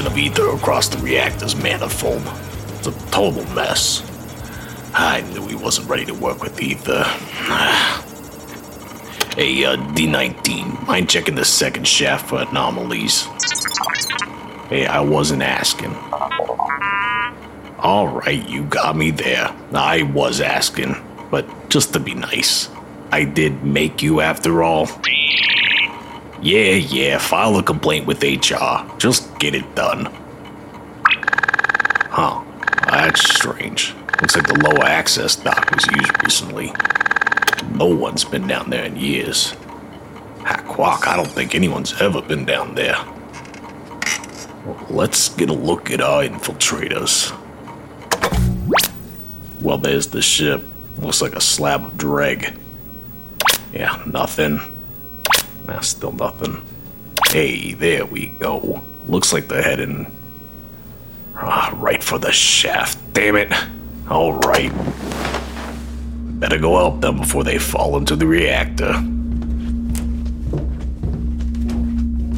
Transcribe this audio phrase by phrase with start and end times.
[0.00, 2.22] of ether across the reactor's manifold.
[2.78, 4.02] It's a total mess.
[4.92, 7.04] I knew he wasn't ready to work with ether.
[9.36, 13.28] hey, uh, D19, mind checking the second shaft for anomalies?
[14.68, 15.94] Hey, I wasn't asking.
[17.78, 19.54] Alright, you got me there.
[19.72, 20.96] I was asking,
[21.30, 22.68] but just to be nice.
[23.12, 24.88] I did make you after all.
[26.44, 28.84] Yeah, yeah, file a complaint with HR.
[28.98, 30.12] Just get it done.
[32.10, 32.44] Huh,
[32.86, 33.94] that's strange.
[34.20, 36.70] Looks like the lower access dock was used recently.
[37.70, 39.54] No one's been down there in years.
[40.66, 42.98] Quack, I don't think anyone's ever been down there.
[44.90, 47.32] Let's get a look at our infiltrators.
[49.62, 50.62] Well, there's the ship.
[50.98, 52.54] Looks like a slab of dreg.
[53.72, 54.60] Yeah, nothing.
[55.66, 56.62] Nah, still nothing.
[57.28, 58.82] Hey, there we go.
[59.06, 60.10] Looks like they're heading.
[61.36, 62.98] Ah, right for the shaft.
[63.12, 63.52] Damn it.
[64.08, 64.72] Alright.
[66.40, 68.92] Better go help them before they fall into the reactor.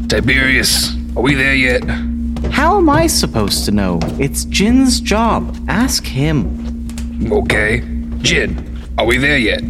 [0.08, 1.82] Tiberius, are we there yet?
[2.52, 3.98] How am I supposed to know?
[4.18, 5.56] It's Djyn's job.
[5.68, 6.46] Ask him.
[7.32, 7.80] Okay.
[8.20, 8.64] Djyn,
[8.98, 9.62] are we there yet?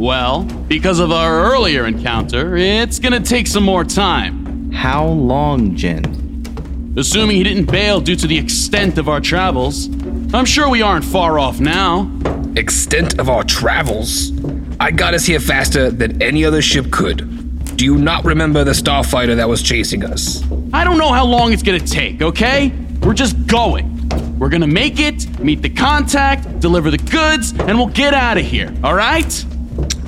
[0.00, 4.72] Well, because of our earlier encounter, it's gonna take some more time.
[4.72, 6.96] How long, Djyn?
[6.96, 9.90] Assuming he didn't bail due to the extent of our travels,
[10.32, 12.10] I'm sure we aren't far off now.
[12.56, 14.32] Extent of our travels?
[14.80, 17.76] I got us here faster than any other ship could.
[17.76, 20.42] Do you not remember the starfighter that was chasing us?
[20.72, 22.72] I don't know how long it's gonna take, okay?
[23.02, 24.08] We're just going.
[24.38, 28.46] We're gonna make it, meet the contact, deliver the goods, and we'll get out of
[28.46, 29.44] here, alright?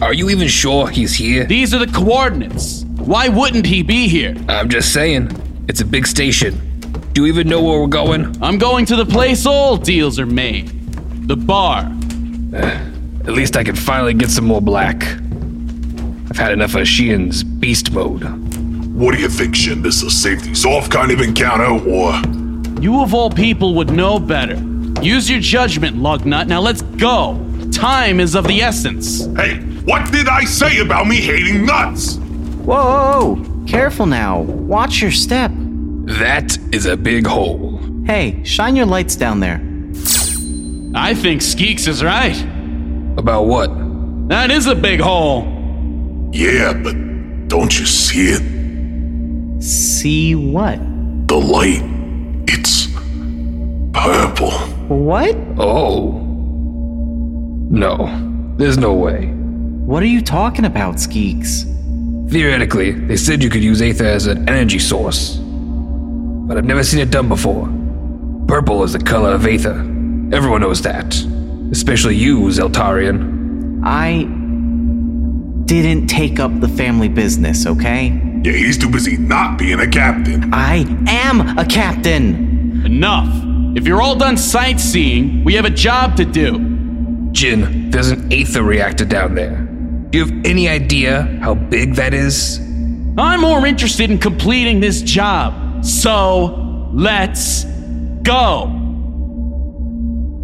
[0.00, 1.44] Are you even sure he's here?
[1.44, 2.84] These are the coordinates.
[2.84, 4.34] Why wouldn't he be here?
[4.48, 5.30] I'm just saying.
[5.68, 6.60] It's a big station.
[7.12, 8.36] Do you even know where we're going?
[8.42, 10.78] I'm going to the place all deals are made
[11.28, 11.80] the bar.
[12.52, 15.02] At least I can finally get some more black.
[16.30, 18.24] I've had enough of Schyan's beast mode.
[18.94, 19.82] What do you think, Schyan?
[19.82, 22.12] This is a safety's off kind of encounter, or.
[22.82, 24.56] You of all people would know better.
[25.00, 26.46] Use your judgment, Lugnut.
[26.46, 27.34] Now let's go.
[27.70, 29.26] Time is of the essence.
[29.36, 32.16] Hey, what did I say about me hating nuts?
[32.64, 34.40] Whoa, careful now.
[34.40, 35.50] Watch your step.
[35.54, 37.78] That is a big hole.
[38.04, 39.60] Hey, shine your lights down there.
[40.94, 42.40] I think Skeeks is right.
[43.16, 43.70] About what?
[44.28, 45.44] That is a big hole.
[46.32, 46.94] Yeah, but
[47.48, 49.62] don't you see it?
[49.62, 50.78] See what?
[51.28, 51.82] The light.
[52.48, 52.88] It's
[53.92, 54.50] purple.
[54.88, 55.36] What?
[55.58, 56.22] Oh.
[57.72, 59.28] No, there's no way.
[59.28, 61.65] What are you talking about, Skeeks?
[62.31, 65.38] Theoretically, they said you could use Aether as an energy source.
[65.38, 67.66] But I've never seen it done before.
[68.47, 69.78] Purple is the color of Aether.
[70.37, 71.15] Everyone knows that.
[71.71, 73.81] Especially you, Zeltarian.
[73.83, 74.25] I
[75.65, 78.09] didn't take up the family business, okay?
[78.44, 80.53] Yeah, he's too busy not being a captain.
[80.53, 82.84] I am a captain!
[82.84, 83.33] Enough.
[83.78, 86.72] If you're all done sightseeing, we have a job to do.
[87.32, 89.56] Djyn, there's an Aether reactor down there.
[90.10, 92.59] Do you have any idea how big that is?
[93.19, 95.84] I'm more interested in completing this job.
[95.84, 97.65] So, let's
[98.22, 98.78] go.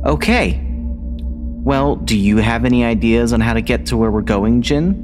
[0.06, 0.60] Okay.
[0.65, 4.94] Well, do you have any ideas on how to get to where we're going, Djyn?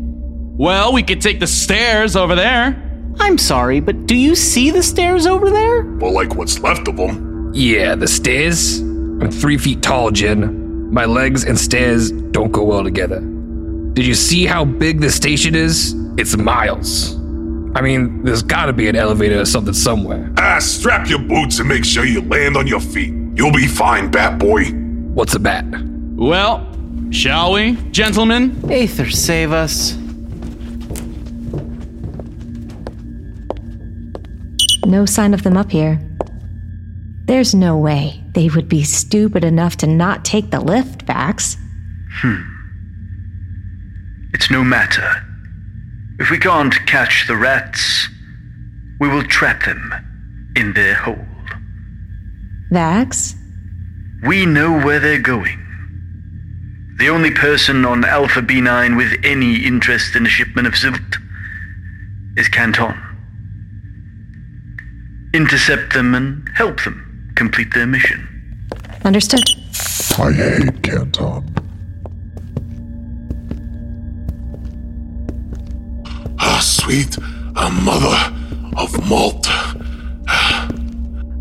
[0.57, 2.81] Well, we could take the stairs over there.
[3.19, 5.83] I'm sorry, but do you see the stairs over there?
[5.99, 7.51] Well, like what's left of them.
[7.55, 8.81] Yeah, the stairs?
[8.81, 10.64] I'm three feet tall, Djyn.
[10.91, 13.21] My legs and stairs don't go well together.
[13.21, 15.95] Did you see how big the station is?
[16.17, 17.17] It's miles.
[17.77, 20.33] I mean, there's gotta be an elevator or something somewhere.
[20.37, 23.13] Ah, strap your boots and make sure you land on your feet.
[23.37, 24.65] You'll be fine, Bat Boy.
[25.15, 25.65] What's a bat?
[26.17, 26.67] Well,
[27.11, 28.61] shall we, gentlemen?
[28.71, 29.97] Aether, save us.
[34.87, 36.01] No sign of them up here.
[37.27, 41.57] There's no way they would be stupid enough to not take the lift backs.
[42.11, 42.43] Hmm.
[44.33, 45.09] It's no matter.
[46.19, 48.09] If we can't catch the rats,
[49.01, 51.27] we will trap them in their hole.
[52.73, 53.35] Vax?
[54.27, 55.61] We know where they're going.
[56.99, 61.19] The only person on Alpha B9 with any interest in a shipment of silt
[62.37, 63.01] is Canton.
[65.35, 68.29] Intercept them and help them complete their mission.
[69.05, 69.43] Understood.
[70.19, 71.45] I hate Canton.
[76.39, 77.17] Ah, sweet.
[77.57, 78.17] a mother
[78.77, 79.47] of malt.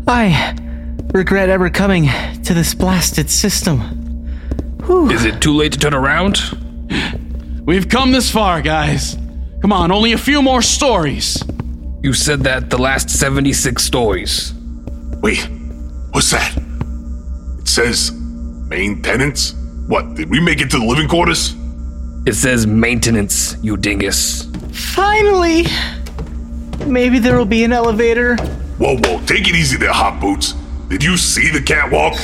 [0.06, 0.54] I
[1.12, 2.08] regret ever coming
[2.44, 3.80] to this blasted system.
[5.10, 6.40] Is it too late to turn around?
[7.64, 9.16] We've come this far, guys.
[9.62, 11.42] Come on, only a few more stories.
[12.02, 14.52] You said that the last 76 stories.
[15.22, 15.48] Wait,
[16.14, 16.56] what's that?
[17.58, 19.54] It says maintenance?
[19.88, 21.56] What, did we make it to the living quarters?
[22.24, 24.48] It says maintenance, you dingus.
[24.72, 25.64] Finally!
[26.86, 28.36] Maybe there will be an elevator.
[28.78, 30.52] Whoa, whoa, take it easy there, Hot Boots.
[30.88, 32.14] Did you see the catwalk?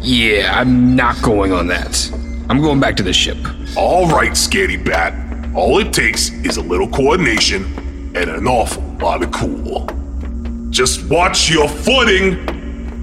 [0.00, 2.10] Yeah, I'm not going on that.
[2.48, 3.36] I'm going back to the ship.
[3.76, 5.54] All right, Scaredy Bat.
[5.54, 7.64] All it takes is a little coordination
[8.16, 9.86] and an awful lot of cool.
[10.70, 12.46] Just watch your footing,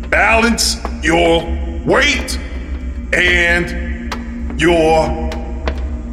[0.09, 1.43] balance your
[1.85, 2.37] weight,
[3.13, 5.29] and your.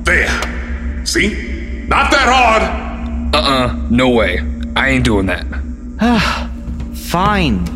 [0.05, 1.05] There.
[1.05, 1.85] See?
[1.89, 2.63] Not that hard.
[3.35, 4.41] Uh-uh, no way.
[4.77, 5.45] I ain't doing that.
[6.95, 7.67] Fine.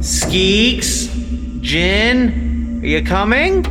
[0.00, 1.08] Skeeks?
[1.60, 2.82] Djyn?
[2.82, 3.66] Are you coming?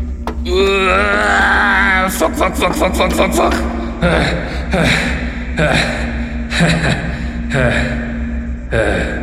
[0.47, 3.53] Uh, fuck, fuck, fuck, fuck, fuck, fuck, fuck.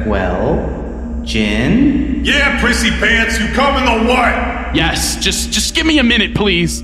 [0.07, 0.86] Well,
[1.27, 2.25] Djyn?
[2.25, 4.75] Yeah, Prissy Pants, you coming or what?
[4.77, 6.83] Yes, just just give me a minute, please.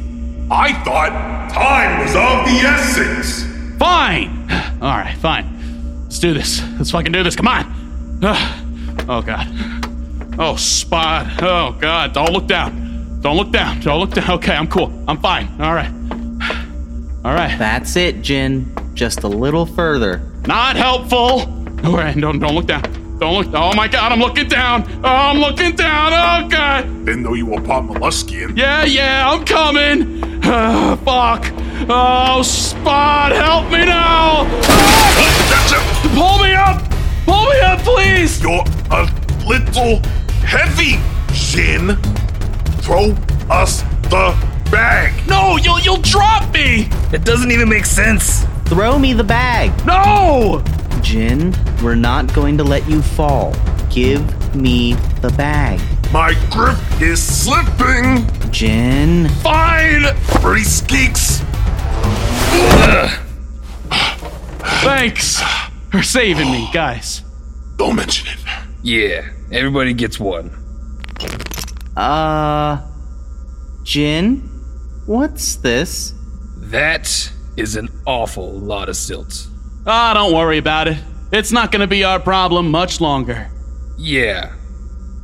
[0.50, 3.44] I thought time was of the essence.
[3.78, 4.50] Fine.
[4.82, 6.02] All right, fine.
[6.02, 6.60] Let's do this.
[6.76, 7.36] Let's fucking do this.
[7.36, 8.18] Come on.
[9.08, 9.48] Oh god.
[10.38, 11.26] Oh, Spot.
[11.42, 12.12] Oh god.
[12.12, 13.20] Don't look down.
[13.20, 13.80] Don't look down.
[13.80, 14.30] Don't look down.
[14.38, 14.92] Okay, I'm cool.
[15.08, 15.48] I'm fine.
[15.60, 15.90] All right.
[17.24, 17.56] All right.
[17.58, 18.94] That's it, Djyn.
[18.94, 20.18] Just a little further.
[20.46, 21.40] Not helpful.
[21.84, 22.16] All right.
[22.16, 22.82] Don't don't look down.
[23.22, 23.54] Don't look.
[23.54, 24.10] Oh my god.
[24.10, 24.82] I'm looking down.
[25.04, 26.12] Oh, I'm looking down.
[26.12, 26.86] Oh god.
[27.06, 28.56] Didn't know you were part Molluskian.
[28.56, 29.30] Yeah, yeah.
[29.30, 30.20] I'm coming.
[30.42, 31.52] Ah, fuck.
[31.88, 33.30] Oh, Spot.
[33.30, 34.44] Help me now.
[34.64, 36.08] Ah!
[36.16, 36.82] Pull me up.
[37.24, 38.42] Pull me up, please.
[38.42, 39.08] You're a
[39.46, 40.00] little
[40.42, 40.94] heavy,
[41.28, 41.94] Djyn.
[42.82, 43.14] Throw
[43.48, 44.34] us the
[44.72, 45.12] bag.
[45.28, 46.88] No, you'll you'll drop me.
[47.12, 48.44] It doesn't even make sense.
[48.64, 49.70] Throw me the bag.
[49.86, 50.64] No.
[51.02, 53.54] Djyn, we're not going to let you fall.
[53.90, 55.80] Give me the bag.
[56.12, 58.24] My grip is slipping.
[58.50, 59.30] Djyn.
[59.42, 60.14] Fine.
[60.40, 61.40] Pretty skeeks.
[64.82, 65.40] Thanks
[65.90, 67.22] for saving me, guys.
[67.76, 68.38] Don't mention it.
[68.82, 70.50] Yeah, everybody gets one.
[71.96, 72.80] Uh.
[73.82, 74.48] Djyn?
[75.06, 76.14] What's this?
[76.56, 79.48] That is an awful lot of silt.
[79.86, 80.98] Ah, don't worry about it.
[81.32, 83.50] It's not gonna be our problem much longer.
[83.98, 84.52] Yeah,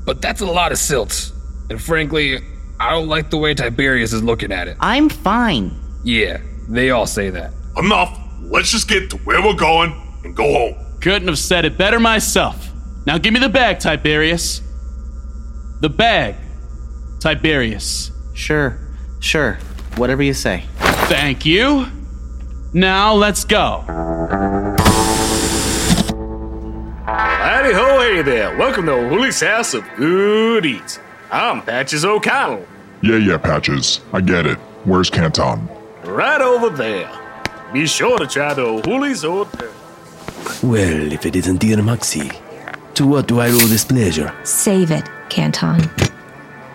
[0.05, 1.32] but that's a lot of silt.
[1.70, 2.38] And frankly,
[2.81, 4.76] I don't like the way Tiberius is looking at it.
[4.81, 5.72] I'm fine.
[6.05, 7.52] Yeah, they all say that.
[7.76, 8.19] Enough.
[8.40, 9.93] Let's just get to where we're going
[10.25, 10.87] and go home.
[11.00, 12.70] Couldn't have said it better myself.
[13.06, 14.62] Now give me the bag, Tiberius.
[15.81, 16.36] The bag,
[17.20, 18.10] Tiberius.
[18.34, 18.79] Sure,
[19.20, 19.58] sure.
[19.96, 20.65] Whatever you say.
[21.08, 21.86] Thank you.
[22.75, 23.82] Now let's go.
[27.06, 28.55] Howdy ho, hey there.
[28.58, 30.98] Welcome to Woolie's House of Good Eats.
[31.32, 32.67] I'm Patches O'Connell.
[33.01, 34.03] Yeah, yeah, Patches.
[34.13, 34.58] I get it.
[34.84, 35.67] Where's Canton?
[36.05, 37.10] Right over there.
[37.72, 39.70] Be sure to try the Woolie's Hotel.
[40.63, 42.31] Well, if it isn't dear Moxie,
[42.94, 44.34] to what do I owe this pleasure?
[44.44, 45.89] Save it, Canton.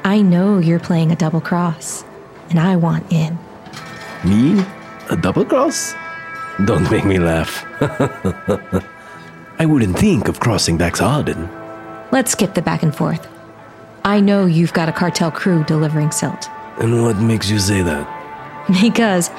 [0.03, 2.03] I know you're playing a double cross,
[2.49, 3.37] and I want in.
[4.23, 4.65] Me?
[5.13, 5.93] A double cross?
[6.65, 7.63] Don't make me laugh.
[9.59, 11.47] I wouldn't think of crossing Vax Arden.
[12.11, 13.27] Let's skip the back and forth.
[14.03, 16.49] I know you've got a cartel crew delivering silt.
[16.79, 18.07] And what makes you say that?
[18.81, 19.29] Because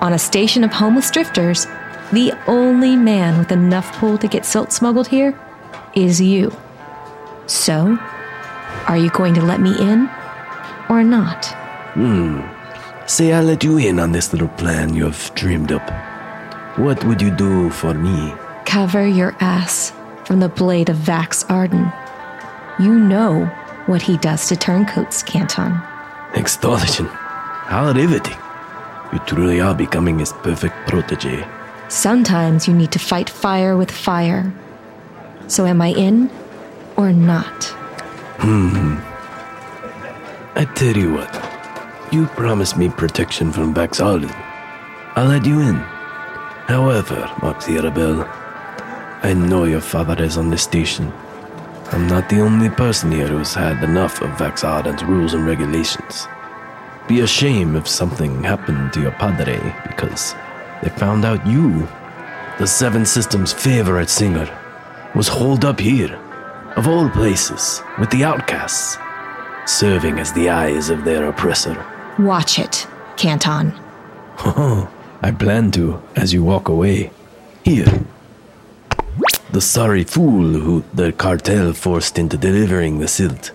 [0.00, 1.66] on a station of homeless drifters,
[2.10, 5.38] the only man with enough pull to get silt smuggled here
[5.94, 6.56] is you.
[7.46, 7.98] So,
[8.86, 10.08] are you going to let me in
[10.88, 11.44] or not?
[11.92, 12.40] Hmm.
[13.08, 15.88] Say I let you in on this little plan you've dreamed up.
[16.78, 18.34] What would you do for me?
[18.66, 19.94] Cover your ass
[20.26, 21.90] from the blade of Vax Arden.
[22.78, 23.46] You know
[23.86, 25.80] what he does to turncoats, Canton.
[26.36, 27.06] Extortion.
[27.06, 28.36] How riveting.
[29.14, 31.48] You truly are becoming his perfect protege.
[31.88, 34.52] Sometimes you need to fight fire with fire.
[35.46, 36.30] So, am I in
[36.98, 37.64] or not?
[38.40, 38.98] Hmm.
[40.54, 41.47] I tell you what,
[42.12, 44.30] you promised me protection from Vax Arden.
[45.16, 45.76] I'll let you in.
[46.66, 51.12] However, Moxie I know your father is on this station.
[51.92, 56.28] I'm not the only person here who's had enough of Vax Arden's rules and regulations.
[57.08, 60.34] Be a shame if something happened to your padre because
[60.82, 61.88] they found out you
[62.58, 64.48] the Seven Systems' favorite singer,
[65.14, 66.12] was holed up here,
[66.74, 68.98] of all places, with the outcasts,
[69.64, 71.76] serving as the eyes of their oppressor.
[72.18, 73.72] Watch it, Canton.
[74.38, 74.90] Oh,
[75.22, 77.12] I plan to as you walk away.
[77.64, 78.04] Here.
[79.52, 83.52] The sorry fool who the cartel forced into delivering the silt.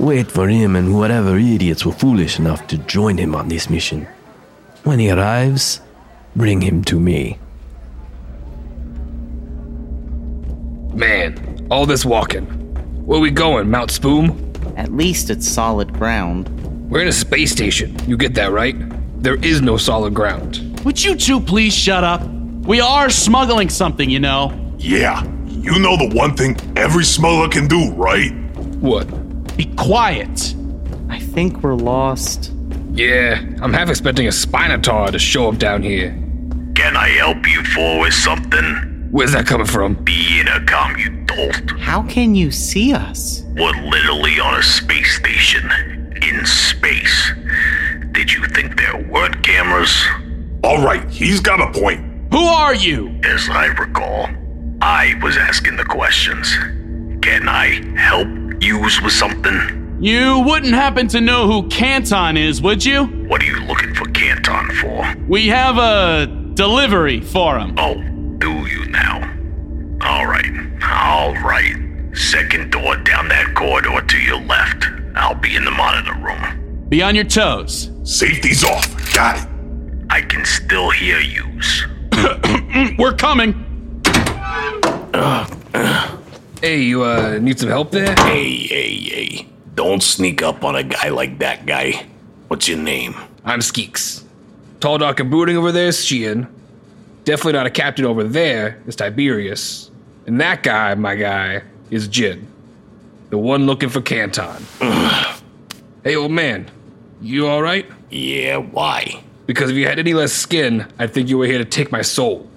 [0.00, 4.08] Wait for him and whatever idiots were foolish enough to join him on this mission.
[4.82, 5.80] When he arrives,
[6.34, 7.38] bring him to me.
[10.92, 12.46] Man, all this walking.
[13.06, 14.52] Where we going, Mount Spoom?
[14.76, 16.48] At least it's solid ground.
[16.90, 17.96] We're in a space station.
[18.08, 18.74] You get that right?
[19.22, 20.80] There is no solid ground.
[20.84, 22.20] Would you two please shut up?
[22.66, 24.52] We are smuggling something, you know.
[24.76, 28.32] Yeah, you know the one thing every smuggler can do, right?
[28.80, 29.06] What?
[29.56, 30.56] Be quiet.
[31.08, 32.52] I think we're lost.
[32.92, 36.10] Yeah, I'm half expecting a Spinotaur to show up down here.
[36.74, 39.08] Can I help you for with something?
[39.12, 39.94] Where's that coming from?
[40.02, 41.70] Be in a calm, you dolt.
[41.78, 43.44] How can you see us?
[43.54, 45.70] We're literally on a space station.
[46.22, 47.32] In space.
[48.12, 50.06] Did you think there weren't cameras?
[50.62, 52.32] All right, he's got a point.
[52.32, 53.18] Who are you?
[53.24, 54.28] As I recall,
[54.82, 56.54] I was asking the questions.
[57.22, 58.28] Can I help
[58.60, 59.98] yous with something?
[60.00, 63.04] You wouldn't happen to know who Canton is, would you?
[63.28, 65.14] What are you looking for Canton for?
[65.28, 67.74] We have a delivery for him.
[67.78, 67.94] Oh,
[68.38, 69.18] do you now?
[70.02, 70.50] All right,
[70.82, 71.76] all right.
[72.14, 74.84] Second door down that corridor to your left.
[75.20, 76.86] I'll be in the monitor room.
[76.88, 77.90] Be on your toes.
[78.04, 79.14] Safety's off.
[79.14, 79.48] Got it.
[80.08, 81.84] I can still hear yous.
[82.98, 83.52] We're coming.
[86.62, 88.14] Hey, you uh need some help there?
[88.16, 89.46] Hey, hey, hey.
[89.74, 92.06] Don't sneak up on a guy like that guy.
[92.48, 93.14] What's your name?
[93.44, 94.24] I'm Skeeks.
[94.80, 96.48] Tall, dark, and brooding over there is Schyan.
[97.24, 99.90] Definitely not a captain over there is Tiberius.
[100.26, 102.46] And that guy, my guy, is Djyn.
[103.30, 104.66] The one looking for Canton.
[106.04, 106.70] hey, old man.
[107.20, 107.86] You alright?
[108.10, 109.22] Yeah, why?
[109.46, 112.02] Because if you had any less skin, I'd think you were here to take my
[112.02, 112.48] soul.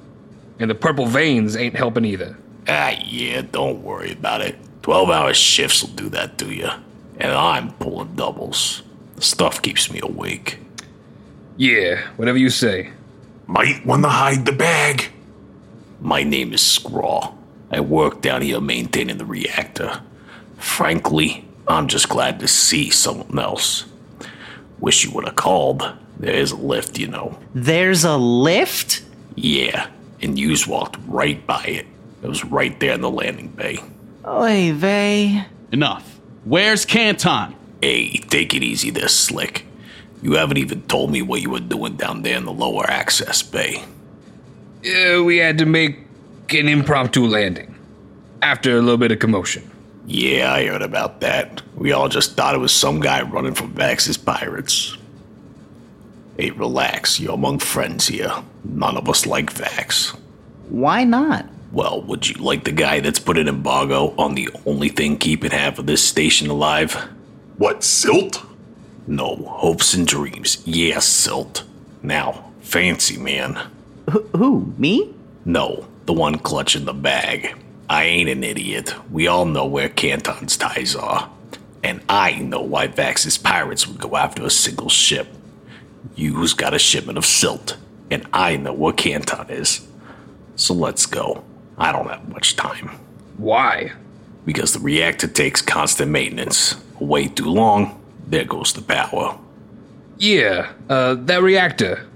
[0.59, 2.37] And the purple veins ain't helping either.
[2.67, 4.55] Ah, yeah, don't worry about it.
[4.81, 6.69] 12 hour shifts will do that to you.
[7.19, 8.81] And I'm pulling doubles.
[9.15, 10.59] The stuff keeps me awake.
[11.57, 12.89] Yeah, whatever you say.
[13.45, 15.11] Might want to hide the bag.
[16.01, 17.33] My name is Scraw.
[17.69, 20.01] I work down here maintaining the reactor.
[20.57, 23.85] Frankly, I'm just glad to see someone else.
[24.79, 25.83] Wish you would have called.
[26.19, 27.39] There is a lift, you know.
[27.53, 29.03] There's a lift?
[29.35, 29.87] Yeah,
[30.21, 31.85] and yous walked right by it.
[32.21, 33.79] It was right there in the landing bay.
[34.25, 35.45] Oy vey.
[35.71, 36.19] Enough.
[36.45, 37.55] Where's Canton?
[37.81, 39.65] Hey, take it easy there, Slick.
[40.21, 43.41] You haven't even told me what you were doing down there in the lower access
[43.41, 43.83] bay.
[44.81, 45.99] Yeah, we had to make
[46.51, 47.75] an impromptu landing.
[48.41, 49.69] After a little bit of commotion.
[50.05, 51.61] Yeah, I heard about that.
[51.75, 54.97] We all just thought it was some guy running from Vax's pirates.
[56.37, 57.19] Hey, relax.
[57.19, 58.31] You're among friends here.
[58.63, 60.15] None of us like Vax.
[60.69, 61.45] Why not?
[61.71, 65.51] Well, would you like the guy that's put an embargo on the only thing keeping
[65.51, 66.93] half of this station alive?
[67.57, 68.43] What, silt?
[69.07, 70.61] No, hopes and dreams.
[70.65, 71.63] Yeah, Silt.
[72.01, 73.55] Now, fancy man.
[74.09, 74.73] Wh- who?
[74.77, 75.13] Me?
[75.45, 77.55] No, the one clutching the bag.
[77.93, 78.95] I ain't an idiot.
[79.11, 81.29] We all know where Canton's ties are.
[81.83, 85.27] And I know why Vax's pirates would go after a single ship.
[86.15, 87.77] You's got a shipment of silt,
[88.09, 89.87] and I know where Canton is.
[90.55, 91.43] So let's go.
[91.77, 92.89] I don't have much time.
[93.37, 93.91] Why?
[94.43, 96.75] Because the reactor takes constant maintenance.
[96.99, 99.37] Wait too long, there goes the power.
[100.17, 102.07] Yeah, uh, that reactor.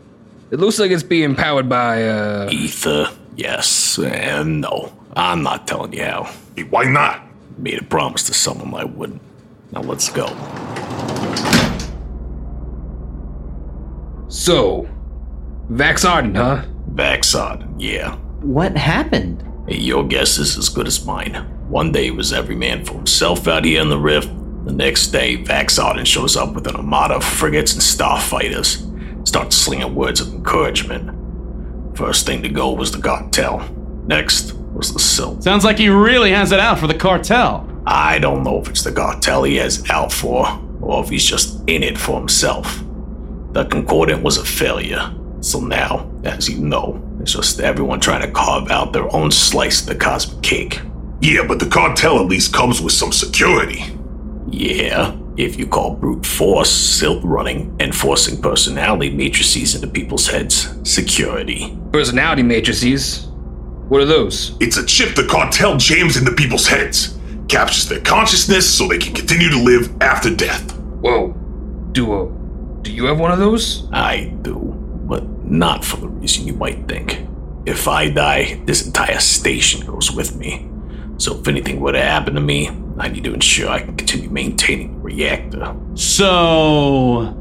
[0.50, 2.50] It looks like it's being powered by, uh.
[2.52, 4.97] Ether, yes, and no.
[5.18, 6.32] I'm not telling you how.
[6.56, 7.24] Hey, why not?
[7.58, 9.22] Made a promise to someone I wouldn't.
[9.72, 10.28] Now let's go.
[14.30, 14.88] So.
[15.72, 16.66] Vax Arden, huh?
[16.94, 18.16] Vax Arden, yeah.
[18.42, 19.44] What happened?
[19.68, 21.34] Hey, your guess is as good as mine.
[21.68, 24.30] One day it was every man for himself out here in the rift.
[24.66, 29.28] The next day, Vax Arden shows up with an armada of frigates and starfighters.
[29.28, 31.98] Starts slinging words of encouragement.
[31.98, 33.68] First thing to go was the cartel.
[34.06, 35.44] Next was the silt.
[35.44, 37.68] Sounds like he really has it out for the cartel.
[37.86, 40.46] I don't know if it's the cartel he has it out for,
[40.82, 42.84] or if he's just in it for himself.
[43.54, 48.32] The Concordant was a failure, so now, as you know, it's just everyone trying to
[48.32, 50.82] carve out their own slice of the cosmic cake.
[51.22, 53.84] Yeah, but the cartel at least comes with some security.
[54.50, 60.70] Yeah, If you call brute force, silt running, and forcing personality matrices into people's heads
[60.84, 61.78] security.
[61.92, 63.28] Personality matrices.
[63.90, 64.58] What are those?
[64.60, 67.18] It's a chip the cartel jams into people's heads,
[67.48, 70.78] captures their consciousness so they can continue to live after death.
[70.78, 71.32] Whoa.
[71.94, 72.26] Do uh,
[72.82, 73.90] do you have one of those?
[73.94, 74.56] I do,
[75.06, 77.26] but not for the reason you might think.
[77.66, 80.70] If I die, this entire station goes with me.
[81.18, 84.30] So if anything were to happen to me, I need to ensure I can continue
[84.30, 85.76] maintaining the reactor.
[85.96, 87.34] So,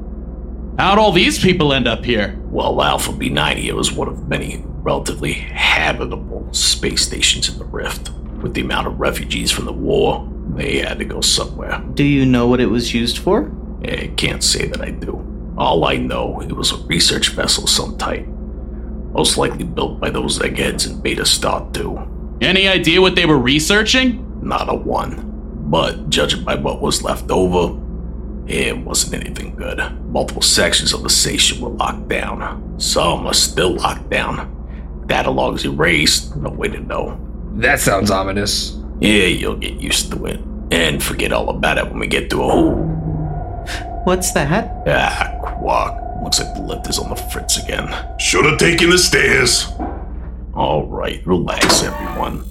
[0.79, 2.38] how'd all these people end up here?
[2.45, 8.11] Well, Alpha B9 was one of many relatively habitable space stations in the Rift.
[8.40, 11.83] With the amount of refugees from the war, they had to go somewhere.
[11.95, 13.50] Do you know what it was used for?
[13.83, 15.25] Eh, I can't say that I do.
[15.59, 18.25] All I know, it was a research vessel of some type.
[19.11, 22.38] Most likely built by those eggheads in Beta Star 2.
[22.43, 24.40] Any idea what they were researching?
[24.40, 25.33] Not a one.
[25.69, 27.76] But judging by what was left over,
[28.47, 29.81] it wasn't anything good.
[30.05, 32.78] Multiple sections of the station were locked down.
[32.78, 34.56] Some are still locked down.
[35.07, 37.21] Data logs erased, no way to know.
[37.55, 38.77] That sounds ominous.
[39.01, 40.41] Yeah, you'll get used to it.
[40.71, 42.75] And forget all about it when we get to a hole.
[44.05, 44.87] What's that?
[44.87, 46.03] Ah, quack.
[46.23, 47.89] Looks like the lift is on the fritz again.
[48.19, 49.69] Should have taken the stairs.
[50.55, 52.45] Alright, relax, everyone.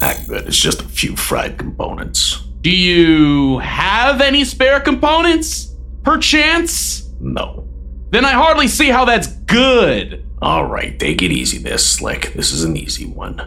[0.00, 2.42] Not good, it's just a few fried components.
[2.60, 5.74] Do you have any spare components?
[6.02, 7.08] Perchance?
[7.20, 7.68] No.
[8.10, 10.24] Then I hardly see how that's good.
[10.44, 12.34] Alright, take it easy there, Slick.
[12.34, 13.40] This is an easy one.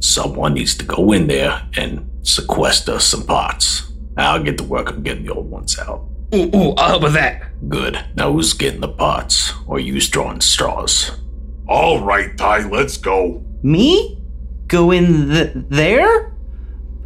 [0.00, 3.92] Someone needs to go in there and sequester some parts.
[4.16, 6.08] I'll get to work on getting the old ones out.
[6.34, 7.42] Ooh, ooh, I'll help with that.
[7.68, 8.04] Good.
[8.16, 9.52] Now who's getting the parts?
[9.68, 11.12] Or you drawing straws?
[11.68, 13.44] All right, Ty, let's go.
[13.62, 14.20] Me?
[14.66, 16.30] Go in th- there?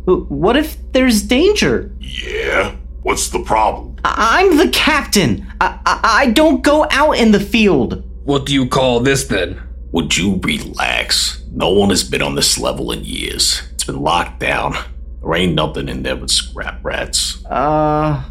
[0.07, 1.95] What if there's danger?
[2.01, 2.75] Yeah?
[3.03, 3.97] What's the problem?
[4.05, 5.47] I- I'm the captain.
[5.61, 8.09] I-, I I don't go out in the field.
[8.25, 9.61] What do you call this then?
[9.91, 11.43] Would you relax?
[11.51, 13.63] No one has been on this level in years.
[13.73, 14.75] It's been locked down.
[15.21, 17.45] There ain't nothing in there but scrap rats.
[17.47, 18.25] Uh.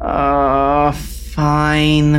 [0.00, 0.92] Uh.
[0.92, 2.14] Fine.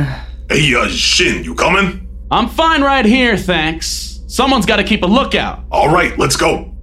[0.48, 2.08] Hey, uh, Schyan, you coming?
[2.30, 4.20] I'm fine right here, thanks.
[4.26, 5.64] Someone's got to keep a lookout.
[5.70, 6.74] All right, let's go.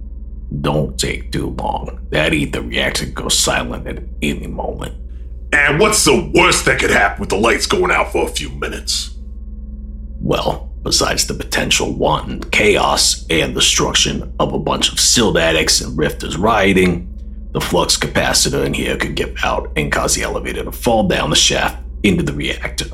[0.60, 2.06] Don't take too long.
[2.10, 4.94] That ether reactor goes silent at any moment.
[5.52, 8.50] And what's the worst that could happen with the lights going out for a few
[8.50, 9.13] minutes?
[10.24, 15.98] Well, besides the potential wanton chaos and destruction of a bunch of silt addicts and
[15.98, 17.10] rifters rioting,
[17.52, 21.28] the flux capacitor in here could give out and cause the elevator to fall down
[21.28, 22.86] the shaft into the reactor,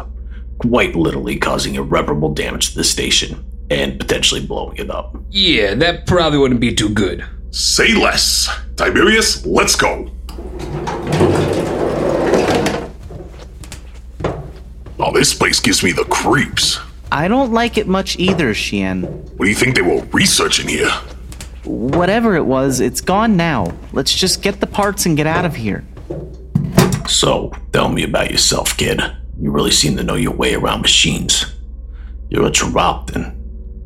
[0.59, 5.17] quite literally causing irreparable damage to the station and potentially blowing it up.
[5.31, 7.25] Yeah, that probably wouldn't be too good.
[7.53, 8.49] Say less.
[8.75, 10.11] Tiberius, let's go.
[14.99, 16.81] Oh, this place gives me the creeps.
[17.13, 19.03] I don't like it much either, Schyan.
[19.37, 20.91] What do you think they were researching here?
[21.65, 23.73] Whatever it was, it's gone now.
[23.93, 25.85] Let's just get the parts and get out of here.
[27.09, 29.01] So, tell me about yourself, kid.
[29.41, 31.47] You really seem to know your way around machines.
[32.29, 33.37] You're a Chiroptan.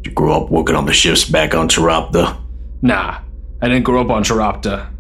[0.05, 2.39] You grew up working on the ships back on Chiropta?
[2.83, 3.21] Nah,
[3.63, 4.91] I didn't grow up on Chiropta.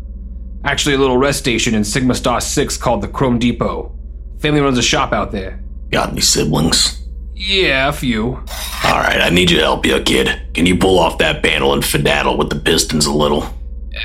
[0.65, 3.95] Actually, a little rest station in Sigma Star 6 called the Chrome Depot.
[4.39, 5.63] Family runs a shop out there.
[5.91, 7.04] Got any siblings?
[7.35, 8.37] Yeah, a few.
[8.85, 10.41] Alright, I need you to help your kid.
[10.55, 13.49] Can you pull off that panel and fiddle with the pistons a little?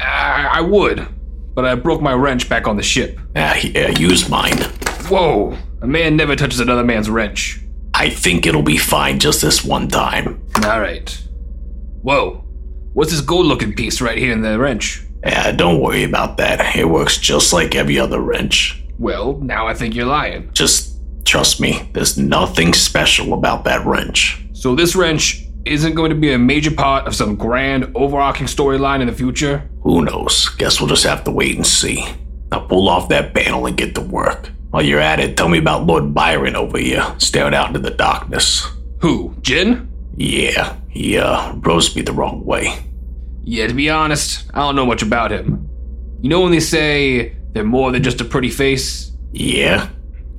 [0.01, 1.07] I, I would,
[1.53, 3.19] but I broke my wrench back on the ship.
[3.35, 4.57] Ah, yeah, use mine.
[5.09, 7.61] Whoa, a man never touches another man's wrench.
[7.93, 10.41] I think it'll be fine just this one time.
[10.63, 11.21] Alright.
[12.01, 12.45] Whoa,
[12.93, 15.03] what's this gold looking piece right here in the wrench?
[15.23, 16.75] Yeah, don't worry about that.
[16.75, 18.83] It works just like every other wrench.
[18.97, 20.49] Well, now I think you're lying.
[20.53, 24.43] Just trust me, there's nothing special about that wrench.
[24.53, 29.01] So this wrench isn't going to be a major part of some grand overarching storyline
[29.01, 29.69] in the future?
[29.83, 30.49] Who knows?
[30.57, 32.05] Guess we'll just have to wait and see.
[32.51, 34.49] Now pull off that panel and get to work.
[34.71, 37.89] While you're at it, tell me about Lord Byron over here, staring out into the
[37.91, 38.65] darkness.
[39.01, 39.87] Who, Djyn?
[40.15, 42.77] Yeah, he, uh, rose me the wrong way.
[43.41, 45.69] Yeah, to be honest, I don't know much about him.
[46.21, 49.11] You know when they say they're more than just a pretty face?
[49.31, 49.89] Yeah?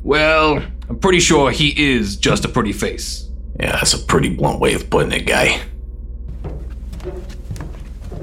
[0.02, 3.28] Well, I'm pretty sure he is just a pretty face.
[3.58, 5.60] Yeah, that's a pretty blunt way of putting it, guy.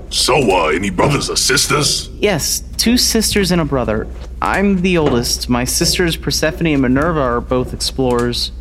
[0.10, 2.10] So, uh, any brothers or sisters?
[2.10, 4.08] Yes, two sisters and a brother.
[4.42, 5.50] I'm the oldest.
[5.50, 8.52] My sisters Persephone and Minerva are both explorers,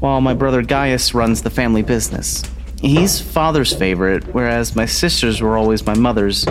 [0.00, 2.42] while my brother Gaius runs the family business.
[2.80, 6.46] He's father's favorite, whereas my sisters were always my mother's.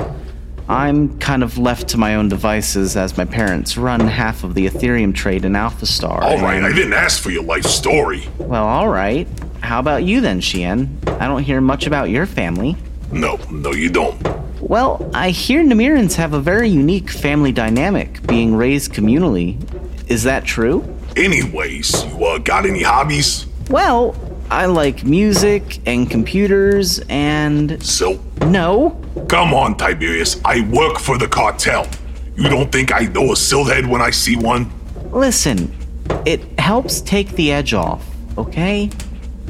[0.70, 4.68] I'm kind of left to my own devices as my parents run half of the
[4.68, 6.24] Ethereum trade in Alpha Star.
[6.24, 8.28] All right, and- I didn't ask for your life story.
[8.38, 9.28] Well, all right.
[9.62, 10.88] How about you then, Schyan?
[11.20, 12.78] I don't hear much about your family.
[13.12, 14.16] No, no, you don't.
[14.62, 19.58] Well, I hear Namirans have a very unique family dynamic, being raised communally.
[20.08, 20.86] Is that true?
[21.18, 23.48] Anyways, you uh, got any hobbies?
[23.72, 24.16] Well,
[24.52, 27.82] I like music and computers and.
[27.84, 29.00] So, No.
[29.28, 30.42] come on, Tiberius.
[30.44, 31.86] I work for the cartel.
[32.36, 34.72] You don't think I know a silthead when I see one?
[35.12, 35.72] Listen,
[36.26, 38.04] it helps take the edge off,
[38.38, 38.90] okay?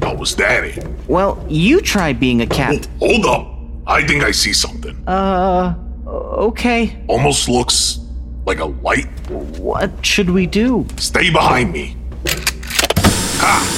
[0.02, 0.86] How was that it?
[1.08, 2.88] Well, you try being a cat.
[3.00, 3.48] Hold up.
[3.88, 4.96] I think I see something.
[5.08, 5.76] Uh,
[6.08, 6.98] okay.
[7.08, 8.00] Almost looks
[8.46, 9.08] like a light.
[9.60, 10.86] What should we do?
[10.98, 11.96] Stay behind me.
[13.42, 13.76] Ha!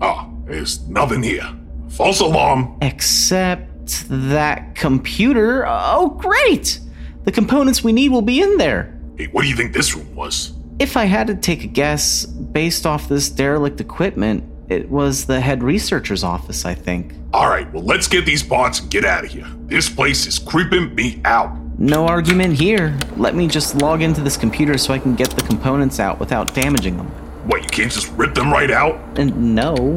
[0.00, 0.28] Ah,
[0.66, 1.48] there's nothing here.
[1.90, 2.76] False alarm.
[2.82, 3.68] Except
[4.08, 5.64] that computer.
[5.64, 6.80] Oh, great!
[7.22, 8.98] The components we need will be in there.
[9.16, 10.54] Hey, what do you think this room was?
[10.80, 15.40] If I had to take a guess, based off this derelict equipment, it was the
[15.40, 17.14] head researcher's office, I think.
[17.32, 19.46] All right, well, let's get these parts and get out of here.
[19.66, 21.56] This place is creeping me out.
[21.78, 22.98] No argument here.
[23.16, 26.52] Let me just log into this computer so I can get the components out without
[26.54, 27.06] damaging them.
[27.46, 28.98] What, you can't just rip them right out?
[29.18, 29.96] And no.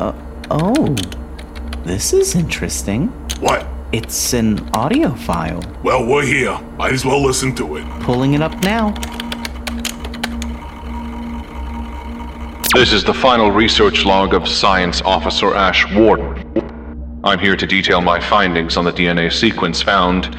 [0.00, 0.14] Uh,
[0.50, 0.94] oh.
[1.84, 3.08] This is interesting.
[3.40, 3.66] What?
[3.92, 5.62] It's an audio file.
[5.82, 6.58] Well, we're here.
[6.78, 7.84] Might as well listen to it.
[8.00, 8.92] Pulling it up now.
[12.72, 17.20] This is the final research log of Science Officer Ash Warden.
[17.22, 20.34] I'm here to detail my findings on the DNA sequence found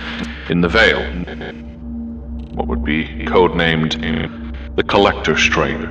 [0.49, 1.01] in the Veil.
[2.55, 3.95] What would be codenamed
[4.75, 5.87] the Collector Strain.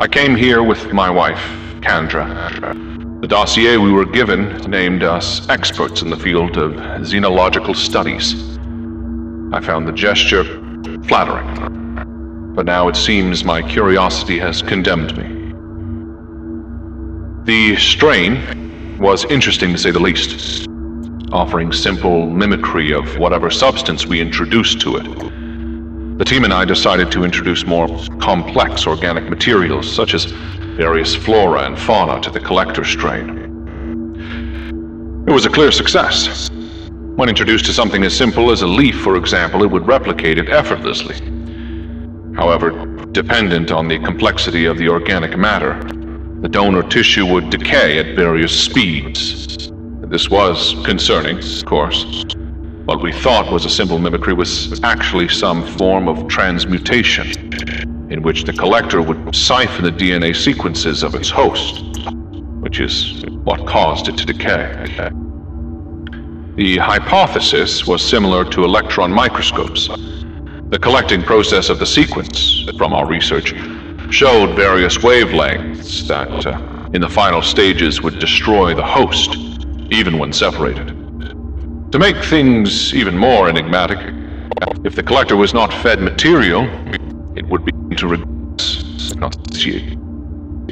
[0.00, 3.20] I came here with my wife, Kandra.
[3.20, 8.34] The dossier we were given named us experts in the field of xenological studies.
[9.52, 10.44] I found the gesture
[11.04, 12.54] flattering.
[12.54, 15.52] But now it seems my curiosity has condemned me.
[17.44, 20.66] The strain was interesting to say the least,
[21.32, 25.43] offering simple mimicry of whatever substance we introduced to it.
[26.16, 27.88] The team and I decided to introduce more
[28.20, 30.26] complex organic materials, such as
[30.76, 33.40] various flora and fauna, to the collector strain.
[35.26, 36.50] It was a clear success.
[37.16, 40.50] When introduced to something as simple as a leaf, for example, it would replicate it
[40.50, 41.16] effortlessly.
[42.36, 42.70] However,
[43.10, 45.82] dependent on the complexity of the organic matter,
[46.42, 49.72] the donor tissue would decay at various speeds.
[50.02, 52.24] This was concerning, of course.
[52.84, 57.26] What we thought was a simple mimicry was actually some form of transmutation,
[58.10, 61.82] in which the collector would siphon the DNA sequences of its host,
[62.60, 64.84] which is what caused it to decay.
[66.56, 69.88] The hypothesis was similar to electron microscopes.
[70.68, 73.54] The collecting process of the sequence, from our research,
[74.10, 79.36] showed various wavelengths that, uh, in the final stages, would destroy the host,
[79.90, 80.93] even when separated.
[81.94, 84.00] To make things even more enigmatic,
[84.84, 86.64] if the collector was not fed material,
[87.36, 89.96] it would begin to regress, if not satiate.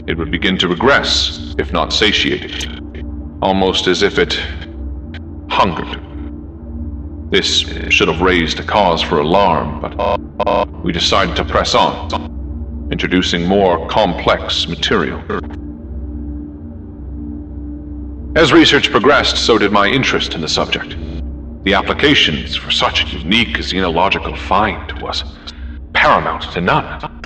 [0.08, 3.04] It would begin to regress, if not satiated,
[3.40, 4.32] almost as if it
[5.48, 6.00] hungered.
[7.30, 7.61] This
[7.92, 13.87] should have raised a cause for alarm, but we decided to press on, introducing more
[13.87, 15.22] complex material.
[18.35, 20.96] As research progressed, so did my interest in the subject.
[21.64, 25.22] The applications for such a unique xenological find was
[25.92, 27.22] paramount to none.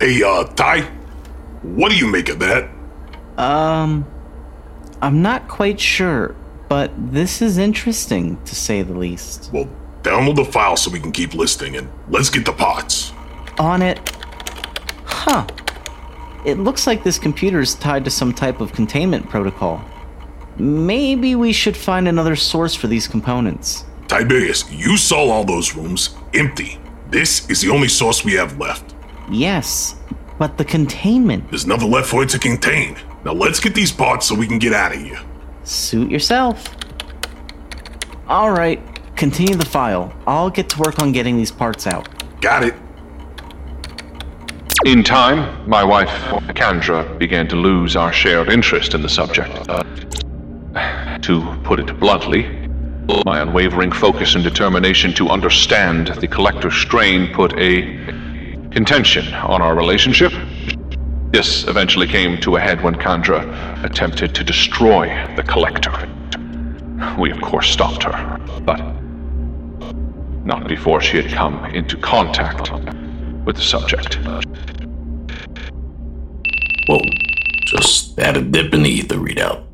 [0.00, 0.82] Hey, uh, Ty,
[1.62, 2.70] what do you make of that?
[3.36, 4.06] Um,
[5.02, 6.36] I'm not quite sure,
[6.68, 9.50] but this is interesting to say the least.
[9.52, 9.68] Well,
[10.02, 13.12] download the file so we can keep listening, and let's get the pots.
[13.58, 13.98] On it.
[15.04, 15.44] Huh.
[16.44, 19.84] It looks like this computer is tied to some type of containment protocol.
[20.58, 23.84] Maybe we should find another source for these components.
[24.08, 26.78] Tiberius, you saw all those rooms empty.
[27.10, 28.94] This is the only source we have left.
[29.30, 29.96] Yes,
[30.38, 31.50] but the containment.
[31.50, 32.96] There's nothing left for it to contain.
[33.24, 35.20] Now let's get these parts so we can get out of here.
[35.64, 36.64] Suit yourself.
[38.28, 38.80] All right,
[39.16, 40.14] continue the file.
[40.26, 42.08] I'll get to work on getting these parts out.
[42.40, 42.74] Got it.
[44.84, 46.08] In time, my wife,
[46.54, 49.50] Kandra, began to lose our shared interest in the subject.
[49.68, 49.82] Uh,
[51.22, 52.42] to put it bluntly,
[53.24, 57.82] my unwavering focus and determination to understand the collector strain put a
[58.70, 60.32] contention on our relationship.
[61.30, 65.92] This eventually came to a head when Kandra attempted to destroy the collector.
[67.18, 68.80] we of course stopped her, but
[70.44, 72.72] not before she had come into contact
[73.44, 74.18] with the subject.
[76.88, 77.00] Whoa,
[77.66, 79.65] just had a dip in the ether readout.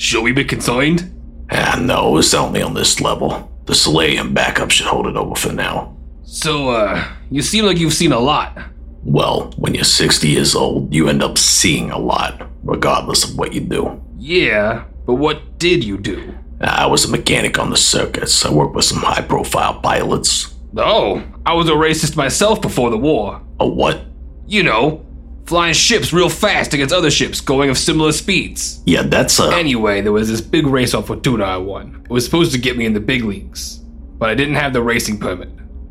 [0.00, 1.12] Should we be concerned?
[1.52, 3.52] Ah, no, it's only on this level.
[3.66, 5.94] The Solarium backup should hold it over for now.
[6.22, 8.56] So, uh, you seem like you've seen a lot.
[9.04, 13.52] Well, when you're 60 years old, you end up seeing a lot, regardless of what
[13.52, 14.02] you do.
[14.16, 16.34] Yeah, but what did you do?
[16.62, 18.42] I was a mechanic on the circuits.
[18.42, 20.54] I worked with some high profile pilots.
[20.78, 23.42] Oh, I was a racist myself before the war.
[23.60, 24.00] A what?
[24.46, 25.04] You know,
[25.50, 28.80] flying ships real fast against other ships going of similar speeds.
[28.86, 29.50] Yeah, that's a.
[29.52, 32.02] Anyway, there was this big race on Fortuna I won.
[32.04, 33.78] It was supposed to get me in the big leagues,
[34.16, 35.48] but I didn't have the racing permit.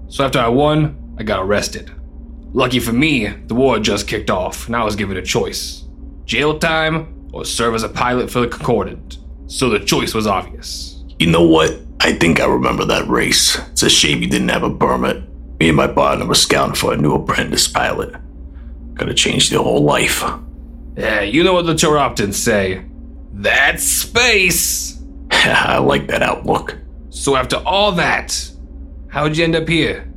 [0.07, 1.91] So after I won, I got arrested.
[2.53, 5.83] Lucky for me, the war had just kicked off, and I was given a choice
[6.23, 9.17] jail time or serve as a pilot for the Concordant.
[9.47, 11.03] So the choice was obvious.
[11.19, 11.77] You know what?
[11.99, 13.59] I think I remember that race.
[13.71, 15.21] It's a shame you didn't have a permit.
[15.59, 18.15] Me and my partner were scouting for a new apprentice pilot.
[18.99, 20.21] Could have changed your whole life.
[20.97, 22.83] Yeah, you know what the Chiroptans say.
[23.31, 25.01] That's space!
[25.31, 26.77] I like that outlook.
[27.09, 28.51] So after all that,
[29.07, 30.11] how'd you end up here?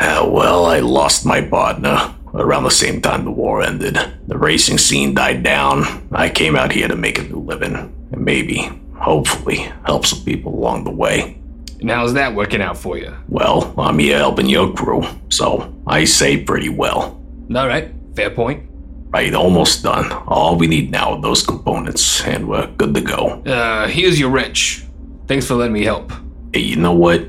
[0.00, 3.98] Uh, well, I lost my partner around the same time the war ended.
[4.28, 6.08] The racing scene died down.
[6.10, 7.76] I came out here to make a new living.
[7.76, 11.38] And maybe, hopefully, help some people along the way.
[11.80, 13.14] And how's that working out for you?
[13.28, 17.21] Well, I'm here helping your crew, so I say pretty well.
[17.56, 18.68] Alright, fair point.
[19.10, 20.10] Right, almost done.
[20.26, 23.42] All we need now are those components, and we're good to go.
[23.44, 24.86] Uh, here's your wrench.
[25.26, 26.12] Thanks for letting me help.
[26.54, 27.26] Hey, you know what?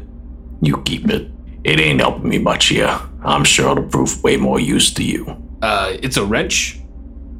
[0.61, 1.29] You keep it.
[1.65, 2.97] It ain't helping me much here.
[3.21, 5.25] I'm sure it'll prove way more use to you.
[5.61, 6.79] Uh, it's a wrench?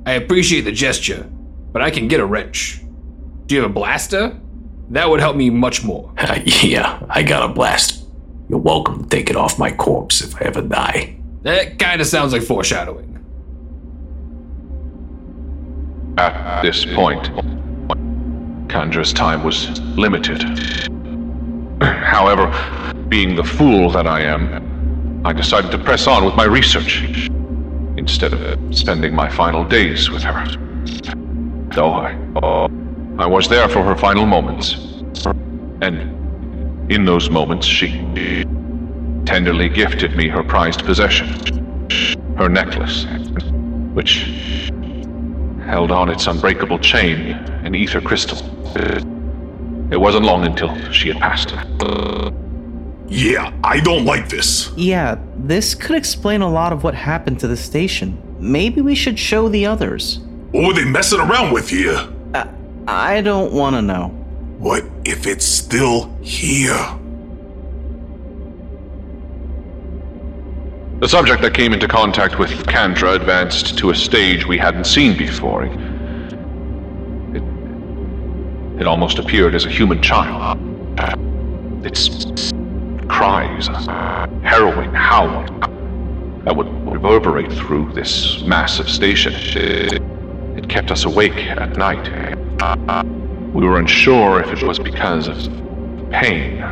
[0.06, 1.30] I appreciate the gesture,
[1.72, 2.82] but I can get a wrench.
[3.46, 4.38] Do you have a blaster?
[4.89, 6.13] That would help me much more.
[6.46, 8.06] yeah, I got a blast.
[8.50, 11.17] You're welcome to take it off my corpse if I ever die.
[11.43, 13.19] That kinda sounds like foreshadowing.
[16.17, 17.23] At this point,
[18.69, 20.41] Kandra's time was limited.
[21.82, 22.47] However,
[23.10, 27.27] being the fool that I am, I decided to press on with my research
[27.97, 30.45] instead of spending my final days with her.
[31.73, 32.15] Though I,
[33.19, 34.75] I was there for her final moments,
[35.82, 37.89] and in those moments she
[39.25, 41.27] tenderly gifted me her prized possession,
[42.38, 43.05] her necklace,
[43.93, 44.25] which
[45.65, 47.31] held on its unbreakable chain
[47.63, 48.38] an ether crystal.
[49.91, 51.53] It wasn't long until she had passed.
[53.07, 54.71] Yeah, I don't like this.
[54.75, 58.17] Yeah, this could explain a lot of what happened to the station.
[58.39, 60.19] Maybe we should show the others.
[60.51, 62.07] What were they messing around with here?
[62.33, 62.47] Uh,
[62.88, 64.07] I don't want to know.
[64.57, 66.75] What if it's still here?
[71.03, 75.17] The subject that came into contact with Kandra advanced to a stage we hadn't seen
[75.17, 75.65] before.
[75.65, 75.73] It,
[78.79, 80.57] it almost appeared as a human child.
[81.85, 82.23] Its
[83.09, 83.67] cries,
[84.45, 85.43] harrowing howl
[86.45, 89.33] that would reverberate through this massive station.
[90.57, 92.07] It kept us awake at night.
[93.53, 95.35] We were unsure if it was because of
[96.09, 96.63] pain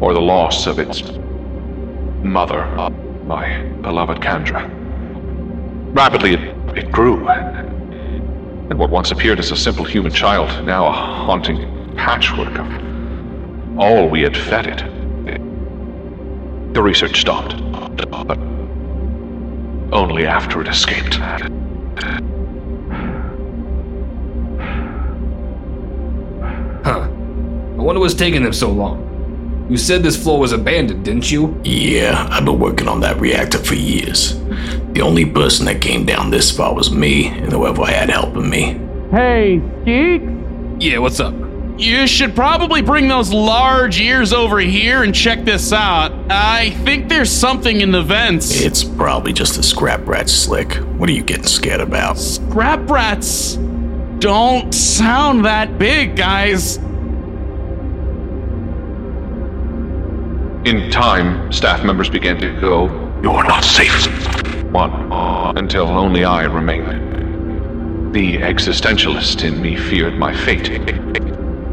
[0.00, 1.02] or the loss of its
[2.24, 2.64] mother
[3.26, 4.70] my beloved Kandra.
[5.94, 10.92] Rapidly, it, it grew, and what once appeared as a simple human child, now a
[10.92, 14.78] haunting patchwork of all we had fed it.
[16.74, 17.56] The research stopped,
[18.10, 18.38] but
[19.92, 21.14] only after it escaped.
[26.84, 27.08] Huh.
[27.08, 29.05] I wonder what's taking them so long.
[29.68, 31.60] You said this floor was abandoned, didn't you?
[31.64, 34.38] Yeah, I've been working on that reactor for years.
[34.92, 38.48] The only person that came down this far was me and whoever I had helping
[38.48, 38.80] me.
[39.10, 40.76] Hey, Skeek?
[40.80, 41.34] Yeah, what's up?
[41.78, 46.12] You should probably bring those large ears over here and check this out.
[46.30, 48.60] I think there's something in the vents.
[48.60, 50.74] It's probably just a scrap rat slick.
[50.96, 52.18] What are you getting scared about?
[52.18, 53.56] Scrap rats
[54.20, 56.78] don't sound that big, guys.
[60.66, 62.86] In time, staff members began to go,
[63.22, 64.08] You're not safe.
[64.72, 68.12] One, uh, until only I remained.
[68.12, 70.70] The existentialist in me feared my fate,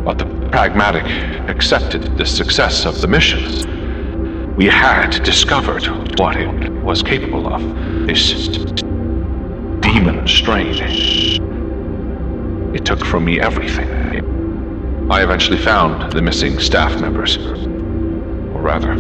[0.06, 1.06] but the pragmatic
[1.50, 4.56] accepted the success of the mission.
[4.58, 5.88] We had discovered
[6.20, 7.64] what it was capable of.
[8.06, 8.48] This
[9.80, 10.76] demon strain.
[12.76, 13.90] It took from me everything
[15.10, 17.40] I eventually found the missing staff members.
[18.63, 18.95] Rather,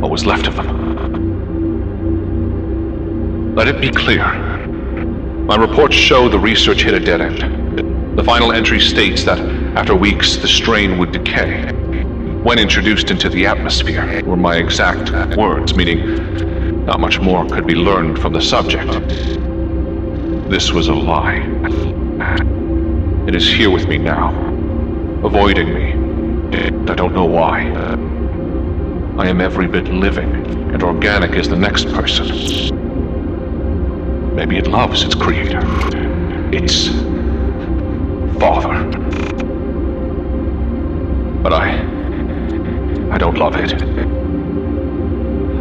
[0.00, 0.74] what was left of them.
[3.54, 4.26] Let it be clear.
[5.46, 8.18] My reports show the research hit a dead end.
[8.18, 9.38] The final entry states that
[9.76, 11.70] after weeks, the strain would decay.
[12.42, 17.76] When introduced into the atmosphere, were my exact words, meaning not much more could be
[17.76, 18.90] learned from the subject.
[20.50, 21.44] This was a lie.
[23.28, 24.34] It is here with me now,
[25.24, 25.92] avoiding me.
[26.90, 28.17] I don't know why.
[29.18, 30.32] I am every bit living,
[30.72, 32.28] and organic as the next person.
[34.36, 35.60] Maybe it loves its creator.
[36.52, 36.86] Its
[38.38, 38.84] father.
[41.42, 41.80] But I.
[43.10, 43.72] I don't love it.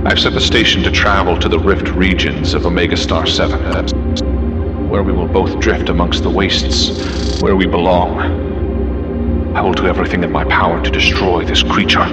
[0.05, 5.01] I've set the station to travel to the rift regions of Omega Star 7, where
[5.01, 9.55] we will both drift amongst the wastes, where we belong.
[9.55, 12.05] I will do everything in my power to destroy this creature,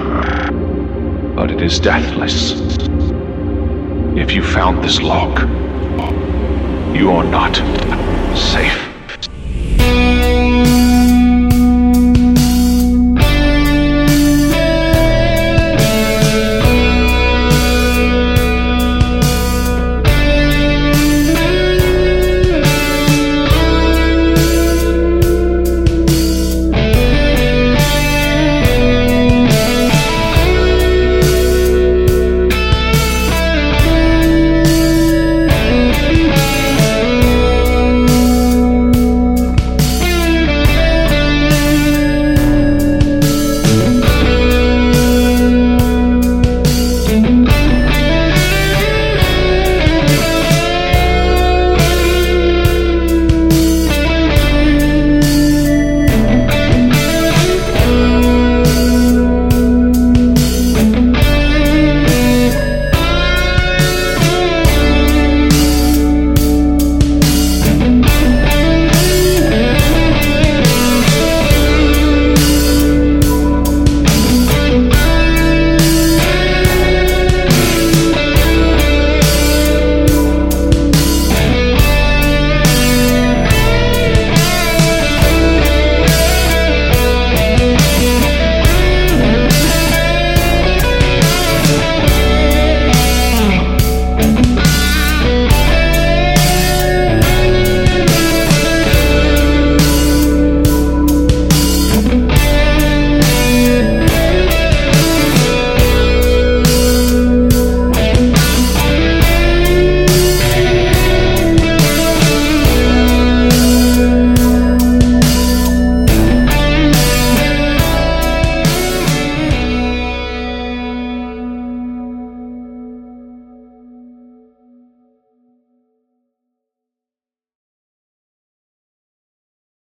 [1.35, 2.53] but it is deathless.
[4.17, 5.41] If you found this lock,
[6.95, 7.55] you are not
[8.37, 8.84] safe.